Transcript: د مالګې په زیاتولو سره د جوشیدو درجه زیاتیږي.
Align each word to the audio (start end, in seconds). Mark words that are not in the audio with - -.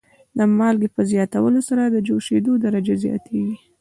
د 0.37 0.39
مالګې 0.57 0.89
په 0.95 1.01
زیاتولو 1.11 1.59
سره 1.69 1.83
د 1.85 1.95
جوشیدو 2.07 2.51
درجه 2.65 2.95
زیاتیږي. 3.03 3.55